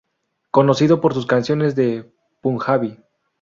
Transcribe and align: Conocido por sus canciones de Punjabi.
Conocido 0.49 0.99
por 0.99 1.13
sus 1.13 1.27
canciones 1.27 1.75
de 1.75 2.11
Punjabi. 2.41 2.97